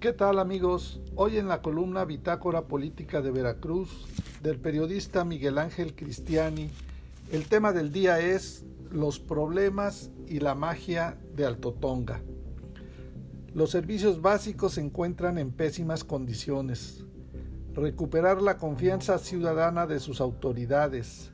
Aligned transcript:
¿Qué 0.00 0.14
tal 0.14 0.38
amigos? 0.38 0.98
Hoy 1.14 1.36
en 1.36 1.46
la 1.46 1.60
columna 1.60 2.06
Bitácora 2.06 2.62
Política 2.62 3.20
de 3.20 3.30
Veracruz 3.30 4.08
del 4.42 4.58
periodista 4.58 5.26
Miguel 5.26 5.58
Ángel 5.58 5.94
Cristiani, 5.94 6.70
el 7.30 7.46
tema 7.46 7.74
del 7.74 7.92
día 7.92 8.18
es 8.18 8.64
los 8.90 9.20
problemas 9.20 10.10
y 10.26 10.40
la 10.40 10.54
magia 10.54 11.18
de 11.36 11.44
Altotonga. 11.44 12.22
Los 13.52 13.72
servicios 13.72 14.22
básicos 14.22 14.72
se 14.72 14.80
encuentran 14.80 15.36
en 15.36 15.52
pésimas 15.52 16.02
condiciones. 16.02 17.04
Recuperar 17.74 18.40
la 18.40 18.56
confianza 18.56 19.18
ciudadana 19.18 19.86
de 19.86 20.00
sus 20.00 20.22
autoridades. 20.22 21.30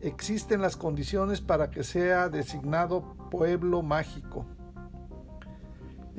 Existen 0.00 0.62
las 0.62 0.78
condiciones 0.78 1.42
para 1.42 1.70
que 1.70 1.84
sea 1.84 2.30
designado 2.30 3.14
pueblo 3.30 3.82
mágico 3.82 4.46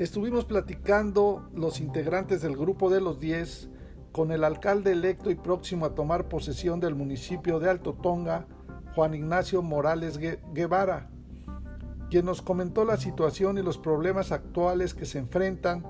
Estuvimos 0.02 0.46
platicando 0.46 1.48
los 1.54 1.80
integrantes 1.80 2.42
del 2.42 2.58
grupo 2.58 2.90
de 2.90 3.00
los 3.00 3.20
10 3.20 3.70
con 4.12 4.32
el 4.32 4.44
alcalde 4.44 4.94
electo 4.94 5.30
y 5.30 5.36
próximo 5.36 5.86
a 5.86 5.94
tomar 5.94 6.28
posesión 6.28 6.80
del 6.80 6.96
municipio 6.96 7.59
de 7.59 7.70
Alto 7.70 7.94
Tonga, 7.94 8.48
Juan 8.95 9.14
Ignacio 9.14 9.62
Morales 9.62 10.18
Guevara, 10.18 11.12
quien 12.09 12.26
nos 12.26 12.42
comentó 12.42 12.84
la 12.84 12.98
situación 12.98 13.59
y 13.59 13.62
los 13.62 13.78
problemas 13.78 14.32
actuales 14.32 14.95
que 14.95 15.06
se 15.06 15.20
enfrentan 15.20 15.84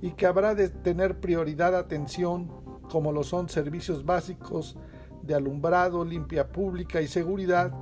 y 0.00 0.12
que 0.12 0.24
habrá 0.24 0.54
de 0.54 0.70
tener 0.70 1.20
prioridad 1.20 1.76
atención, 1.76 2.50
como 2.88 3.12
lo 3.12 3.22
son 3.22 3.50
servicios 3.50 4.06
básicos 4.06 4.78
de 5.20 5.34
alumbrado, 5.34 6.06
limpia 6.06 6.50
pública 6.50 7.02
y 7.02 7.06
seguridad, 7.06 7.74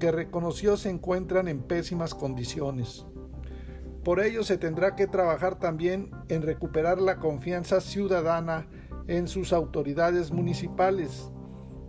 que 0.00 0.10
reconoció 0.10 0.78
se 0.78 0.88
encuentran 0.88 1.48
en 1.48 1.60
pésimas 1.60 2.14
condiciones. 2.14 3.04
Por 4.04 4.20
ello 4.20 4.42
se 4.42 4.58
tendrá 4.58 4.96
que 4.96 5.06
trabajar 5.06 5.58
también 5.58 6.10
en 6.28 6.42
recuperar 6.42 7.00
la 7.00 7.18
confianza 7.18 7.80
ciudadana 7.80 8.66
en 9.06 9.28
sus 9.28 9.52
autoridades 9.52 10.32
municipales, 10.32 11.30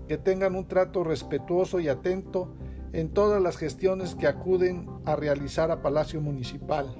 que 0.07 0.17
tengan 0.17 0.55
un 0.55 0.67
trato 0.67 1.03
respetuoso 1.03 1.79
y 1.79 1.87
atento 1.87 2.53
en 2.91 3.09
todas 3.09 3.41
las 3.41 3.57
gestiones 3.57 4.13
que 4.13 4.27
acuden 4.27 4.87
a 5.05 5.15
realizar 5.15 5.71
a 5.71 5.81
Palacio 5.81 6.21
Municipal. 6.21 6.95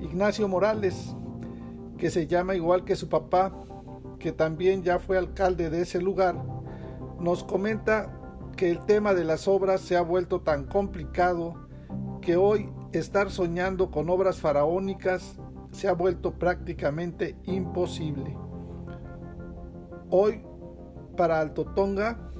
Ignacio 0.00 0.48
Morales, 0.48 1.14
que 1.98 2.08
se 2.08 2.26
llama 2.26 2.54
igual 2.54 2.84
que 2.84 2.96
su 2.96 3.10
papá, 3.10 3.52
que 4.18 4.32
también 4.32 4.82
ya 4.82 4.98
fue 4.98 5.18
alcalde 5.18 5.68
de 5.68 5.82
ese 5.82 6.00
lugar, 6.00 6.36
nos 7.20 7.44
comenta 7.44 8.14
que 8.56 8.70
el 8.70 8.84
tema 8.86 9.12
de 9.12 9.24
las 9.24 9.46
obras 9.48 9.82
se 9.82 9.96
ha 9.96 10.02
vuelto 10.02 10.40
tan 10.40 10.64
complicado 10.64 11.68
que 12.22 12.36
hoy 12.36 12.70
estar 12.92 13.30
soñando 13.30 13.90
con 13.90 14.08
obras 14.08 14.38
faraónicas 14.40 15.38
se 15.72 15.88
ha 15.88 15.92
vuelto 15.92 16.38
prácticamente 16.38 17.36
imposible. 17.44 18.36
Hoy, 20.10 20.42
para 21.16 21.40
Alto 21.40 21.66
Tonga, 21.66 22.30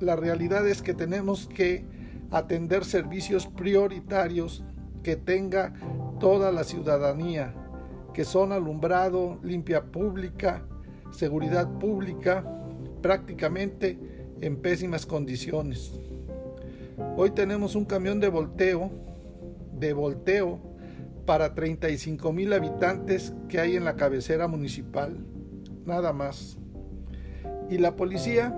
la 0.00 0.14
realidad 0.14 0.66
es 0.68 0.82
que 0.82 0.94
tenemos 0.94 1.48
que 1.48 1.84
atender 2.30 2.84
servicios 2.84 3.46
prioritarios 3.46 4.64
que 5.02 5.16
tenga 5.16 5.74
toda 6.20 6.52
la 6.52 6.64
ciudadanía, 6.64 7.54
que 8.12 8.24
son 8.24 8.52
alumbrado, 8.52 9.38
limpia 9.42 9.84
pública, 9.84 10.64
seguridad 11.10 11.78
pública, 11.78 12.44
prácticamente 13.02 13.98
en 14.40 14.56
pésimas 14.56 15.06
condiciones. 15.06 15.98
Hoy 17.16 17.30
tenemos 17.30 17.74
un 17.74 17.84
camión 17.84 18.20
de 18.20 18.28
volteo 18.28 18.90
de 19.78 19.92
volteo 19.92 20.60
para 21.26 21.54
35 21.54 22.32
mil 22.32 22.52
habitantes 22.52 23.34
que 23.48 23.60
hay 23.60 23.76
en 23.76 23.84
la 23.84 23.96
cabecera 23.96 24.48
municipal. 24.48 25.16
Nada 25.84 26.12
más. 26.12 26.58
Y 27.68 27.78
la 27.78 27.96
policía, 27.96 28.54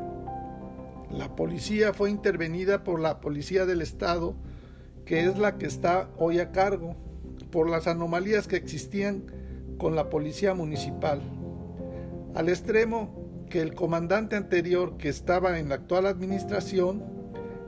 la 1.10 1.34
policía 1.34 1.92
fue 1.92 2.10
intervenida 2.10 2.84
por 2.84 3.00
la 3.00 3.20
policía 3.20 3.66
del 3.66 3.80
estado, 3.80 4.34
que 5.04 5.24
es 5.24 5.38
la 5.38 5.56
que 5.56 5.66
está 5.66 6.10
hoy 6.18 6.40
a 6.40 6.52
cargo, 6.52 6.96
por 7.50 7.70
las 7.70 7.86
anomalías 7.86 8.46
que 8.46 8.56
existían 8.56 9.24
con 9.78 9.94
la 9.94 10.10
policía 10.10 10.54
municipal. 10.54 11.20
Al 12.34 12.50
extremo 12.50 13.46
que 13.48 13.62
el 13.62 13.74
comandante 13.74 14.36
anterior 14.36 14.98
que 14.98 15.08
estaba 15.08 15.58
en 15.58 15.70
la 15.70 15.76
actual 15.76 16.06
administración, 16.06 17.02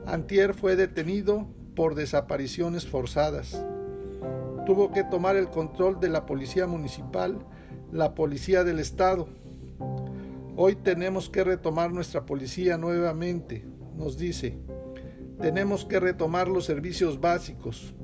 Antier 0.05 0.53
fue 0.53 0.75
detenido 0.75 1.47
por 1.75 1.95
desapariciones 1.95 2.87
forzadas. 2.87 3.65
Tuvo 4.65 4.91
que 4.91 5.03
tomar 5.03 5.35
el 5.35 5.49
control 5.49 5.99
de 5.99 6.09
la 6.09 6.25
policía 6.25 6.67
municipal, 6.67 7.39
la 7.91 8.13
policía 8.13 8.63
del 8.63 8.79
Estado. 8.79 9.27
Hoy 10.55 10.75
tenemos 10.75 11.29
que 11.29 11.43
retomar 11.43 11.91
nuestra 11.91 12.25
policía 12.25 12.77
nuevamente, 12.77 13.65
nos 13.95 14.17
dice. 14.17 14.57
Tenemos 15.39 15.85
que 15.85 15.99
retomar 15.99 16.47
los 16.47 16.65
servicios 16.65 17.19
básicos, 17.19 17.95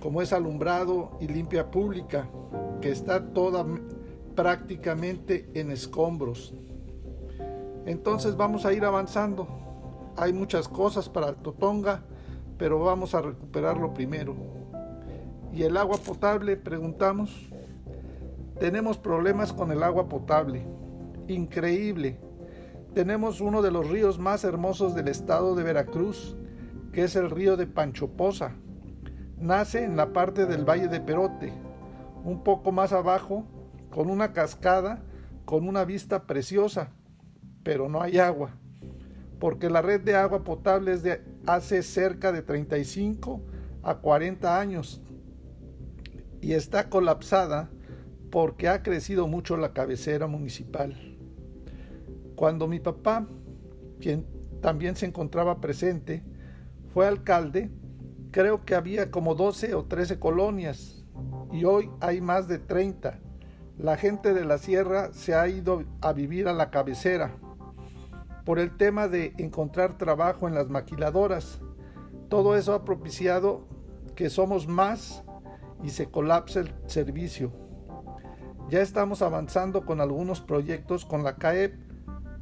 como 0.00 0.22
es 0.22 0.32
alumbrado 0.32 1.18
y 1.20 1.26
limpia 1.26 1.70
pública, 1.70 2.28
que 2.80 2.90
está 2.90 3.32
toda 3.32 3.66
prácticamente 4.34 5.50
en 5.54 5.70
escombros. 5.70 6.54
Entonces 7.84 8.36
vamos 8.36 8.64
a 8.64 8.72
ir 8.72 8.84
avanzando. 8.84 9.46
Hay 10.16 10.32
muchas 10.32 10.68
cosas 10.68 11.08
para 11.08 11.34
Totonga 11.34 12.02
pero 12.58 12.78
vamos 12.78 13.14
a 13.14 13.22
recuperarlo 13.22 13.92
primero. 13.92 14.34
¿Y 15.52 15.62
el 15.62 15.76
agua 15.76 15.98
potable? 15.98 16.56
Preguntamos. 16.56 17.50
Tenemos 18.58 18.98
problemas 18.98 19.52
con 19.52 19.70
el 19.72 19.82
agua 19.82 20.08
potable. 20.08 20.66
Increíble. 21.28 22.18
Tenemos 22.94 23.40
uno 23.40 23.62
de 23.62 23.70
los 23.70 23.88
ríos 23.88 24.18
más 24.18 24.44
hermosos 24.44 24.94
del 24.94 25.08
estado 25.08 25.54
de 25.54 25.62
Veracruz, 25.62 26.36
que 26.92 27.04
es 27.04 27.16
el 27.16 27.30
río 27.30 27.56
de 27.56 27.66
Panchoposa. 27.66 28.52
Nace 29.38 29.84
en 29.84 29.96
la 29.96 30.12
parte 30.12 30.46
del 30.46 30.64
Valle 30.64 30.88
de 30.88 31.00
Perote, 31.00 31.52
un 32.24 32.42
poco 32.42 32.72
más 32.72 32.92
abajo, 32.92 33.44
con 33.90 34.08
una 34.08 34.32
cascada, 34.32 35.02
con 35.44 35.68
una 35.68 35.84
vista 35.84 36.22
preciosa, 36.22 36.90
pero 37.62 37.88
no 37.88 38.00
hay 38.00 38.18
agua 38.18 38.52
porque 39.38 39.70
la 39.70 39.82
red 39.82 40.00
de 40.00 40.16
agua 40.16 40.44
potable 40.44 40.92
es 40.92 41.02
de 41.02 41.22
hace 41.46 41.82
cerca 41.82 42.32
de 42.32 42.42
35 42.42 43.42
a 43.82 43.96
40 43.96 44.60
años 44.60 45.00
y 46.40 46.52
está 46.52 46.88
colapsada 46.88 47.70
porque 48.30 48.68
ha 48.68 48.82
crecido 48.82 49.28
mucho 49.28 49.56
la 49.56 49.72
cabecera 49.72 50.26
municipal. 50.26 50.94
Cuando 52.34 52.66
mi 52.66 52.80
papá, 52.80 53.26
quien 54.00 54.26
también 54.60 54.96
se 54.96 55.06
encontraba 55.06 55.60
presente, 55.60 56.22
fue 56.92 57.06
alcalde, 57.06 57.70
creo 58.30 58.64
que 58.64 58.74
había 58.74 59.10
como 59.10 59.34
12 59.34 59.74
o 59.74 59.84
13 59.84 60.18
colonias 60.18 61.04
y 61.52 61.64
hoy 61.64 61.90
hay 62.00 62.20
más 62.20 62.48
de 62.48 62.58
30. 62.58 63.20
La 63.78 63.96
gente 63.96 64.34
de 64.34 64.44
la 64.44 64.58
sierra 64.58 65.12
se 65.12 65.34
ha 65.34 65.48
ido 65.48 65.84
a 66.00 66.12
vivir 66.12 66.48
a 66.48 66.52
la 66.52 66.70
cabecera 66.70 67.36
por 68.46 68.60
el 68.60 68.76
tema 68.76 69.08
de 69.08 69.34
encontrar 69.38 69.98
trabajo 69.98 70.46
en 70.46 70.54
las 70.54 70.70
maquiladoras. 70.70 71.60
Todo 72.28 72.56
eso 72.56 72.74
ha 72.74 72.84
propiciado 72.84 73.66
que 74.14 74.30
somos 74.30 74.68
más 74.68 75.24
y 75.82 75.90
se 75.90 76.08
colapse 76.08 76.60
el 76.60 76.74
servicio. 76.86 77.52
Ya 78.70 78.82
estamos 78.82 79.20
avanzando 79.20 79.84
con 79.84 80.00
algunos 80.00 80.40
proyectos 80.40 81.04
con 81.04 81.24
la 81.24 81.36
CAEP 81.36 81.74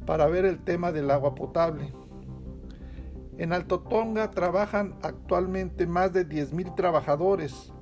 para 0.05 0.27
ver 0.27 0.45
el 0.45 0.63
tema 0.63 0.91
del 0.91 1.09
agua 1.09 1.33
potable. 1.33 1.91
En 3.39 3.51
Alto 3.51 3.79
Tonga 3.79 4.29
trabajan 4.29 4.95
actualmente 5.01 5.87
más 5.87 6.13
de 6.13 6.29
10.000 6.29 6.75
trabajadores. 6.75 7.73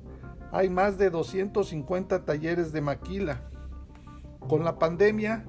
Hay 0.50 0.70
más 0.70 0.96
de 0.96 1.10
250 1.10 2.24
talleres 2.24 2.72
de 2.72 2.80
maquila. 2.80 3.42
Con 4.48 4.64
la 4.64 4.78
pandemia 4.78 5.44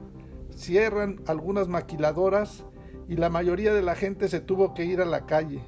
cierran 0.53 1.21
algunas 1.27 1.67
maquiladoras 1.67 2.65
y 3.07 3.15
la 3.15 3.29
mayoría 3.29 3.73
de 3.73 3.81
la 3.81 3.95
gente 3.95 4.27
se 4.27 4.39
tuvo 4.39 4.73
que 4.73 4.85
ir 4.85 5.01
a 5.01 5.05
la 5.05 5.25
calle. 5.25 5.61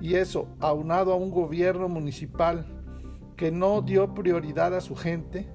Y 0.00 0.14
eso, 0.14 0.48
aunado 0.60 1.12
a 1.12 1.16
un 1.16 1.30
gobierno 1.30 1.88
municipal 1.88 2.66
que 3.36 3.50
no 3.50 3.82
dio 3.82 4.14
prioridad 4.14 4.74
a 4.74 4.80
su 4.80 4.94
gente, 4.94 5.48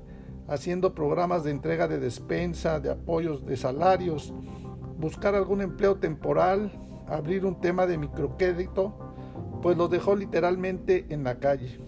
haciendo 0.47 0.93
programas 0.93 1.43
de 1.43 1.51
entrega 1.51 1.87
de 1.87 1.99
despensa, 1.99 2.79
de 2.79 2.91
apoyos 2.91 3.45
de 3.45 3.57
salarios, 3.57 4.33
buscar 4.97 5.35
algún 5.35 5.61
empleo 5.61 5.97
temporal, 5.97 6.71
abrir 7.07 7.45
un 7.45 7.59
tema 7.59 7.85
de 7.85 7.97
microcrédito, 7.97 8.97
pues 9.61 9.77
los 9.77 9.89
dejó 9.89 10.15
literalmente 10.15 11.05
en 11.09 11.23
la 11.23 11.39
calle. 11.39 11.79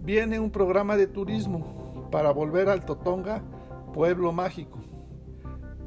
Viene 0.00 0.40
un 0.40 0.50
programa 0.50 0.96
de 0.96 1.06
turismo 1.06 2.08
para 2.10 2.32
volver 2.32 2.68
al 2.68 2.84
Totonga, 2.84 3.42
pueblo 3.98 4.30
mágico. 4.30 4.78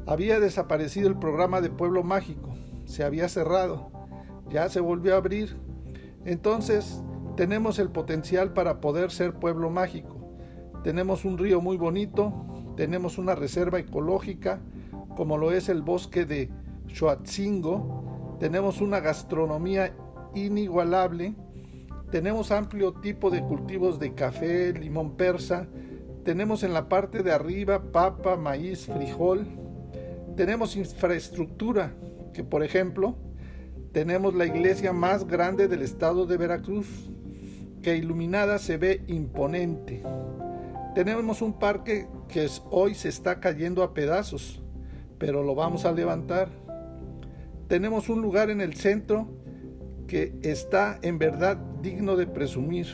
Había 0.05 0.41
desaparecido 0.41 1.07
el 1.07 1.17
programa 1.17 1.61
de 1.61 1.69
Pueblo 1.69 2.03
Mágico, 2.03 2.49
se 2.83 3.05
había 3.05 3.29
cerrado, 3.29 3.89
ya 4.49 4.67
se 4.67 4.81
volvió 4.81 5.13
a 5.13 5.17
abrir. 5.19 5.55
Entonces 6.25 7.01
tenemos 7.37 7.79
el 7.79 7.89
potencial 7.89 8.51
para 8.51 8.81
poder 8.81 9.11
ser 9.11 9.35
pueblo 9.35 9.69
mágico. 9.69 10.17
tenemos 10.83 11.23
un 11.23 11.37
río 11.37 11.61
muy 11.61 11.77
bonito, 11.77 12.33
tenemos 12.75 13.17
una 13.17 13.33
reserva 13.33 13.79
ecológica, 13.79 14.59
como 15.15 15.37
lo 15.37 15.53
es 15.53 15.69
el 15.69 15.81
bosque 15.81 16.25
de 16.25 16.49
Xoatzingo, 16.93 18.35
tenemos 18.41 18.81
una 18.81 18.99
gastronomía 18.99 19.95
inigualable, 20.35 21.33
tenemos 22.11 22.51
amplio 22.51 22.91
tipo 22.91 23.29
de 23.29 23.41
cultivos 23.41 23.99
de 23.99 24.13
café, 24.13 24.73
limón 24.73 25.15
persa, 25.15 25.69
tenemos 26.23 26.63
en 26.63 26.73
la 26.73 26.87
parte 26.87 27.23
de 27.23 27.31
arriba 27.31 27.91
papa, 27.91 28.35
maíz, 28.35 28.85
frijol, 28.85 29.45
tenemos 30.35 30.75
infraestructura, 30.75 31.93
que 32.33 32.43
por 32.43 32.63
ejemplo, 32.63 33.15
tenemos 33.91 34.33
la 34.33 34.45
iglesia 34.45 34.93
más 34.93 35.27
grande 35.27 35.67
del 35.67 35.81
estado 35.81 36.25
de 36.25 36.37
Veracruz, 36.37 37.09
que 37.81 37.97
iluminada 37.97 38.59
se 38.59 38.77
ve 38.77 39.03
imponente. 39.07 40.03
Tenemos 40.95 41.41
un 41.41 41.53
parque 41.53 42.07
que 42.27 42.47
hoy 42.69 42.95
se 42.95 43.09
está 43.09 43.39
cayendo 43.39 43.83
a 43.83 43.93
pedazos, 43.93 44.61
pero 45.17 45.43
lo 45.43 45.55
vamos 45.55 45.85
a 45.85 45.91
levantar. 45.91 46.49
Tenemos 47.67 48.09
un 48.09 48.21
lugar 48.21 48.49
en 48.49 48.61
el 48.61 48.75
centro 48.75 49.27
que 50.07 50.33
está 50.41 50.99
en 51.01 51.17
verdad 51.17 51.57
digno 51.81 52.15
de 52.15 52.27
presumir. 52.27 52.87